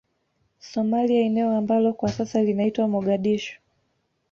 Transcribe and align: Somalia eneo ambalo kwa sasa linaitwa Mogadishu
Somalia 0.59 1.21
eneo 1.25 1.55
ambalo 1.57 1.93
kwa 1.93 2.09
sasa 2.09 2.41
linaitwa 2.43 2.87
Mogadishu 2.87 3.59